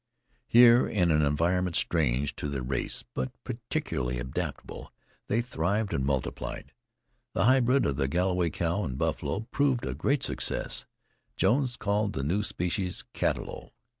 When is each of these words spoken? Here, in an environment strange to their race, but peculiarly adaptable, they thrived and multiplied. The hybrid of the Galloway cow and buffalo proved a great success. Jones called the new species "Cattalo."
Here, 0.47 0.87
in 0.87 1.11
an 1.11 1.21
environment 1.21 1.75
strange 1.75 2.35
to 2.37 2.49
their 2.49 2.63
race, 2.63 3.03
but 3.13 3.31
peculiarly 3.43 4.17
adaptable, 4.19 4.91
they 5.27 5.43
thrived 5.43 5.93
and 5.93 6.03
multiplied. 6.03 6.73
The 7.33 7.43
hybrid 7.45 7.85
of 7.85 7.97
the 7.97 8.07
Galloway 8.07 8.49
cow 8.49 8.83
and 8.83 8.97
buffalo 8.97 9.41
proved 9.51 9.85
a 9.85 9.93
great 9.93 10.23
success. 10.23 10.87
Jones 11.37 11.77
called 11.77 12.13
the 12.13 12.23
new 12.23 12.41
species 12.41 13.03
"Cattalo." 13.13 13.73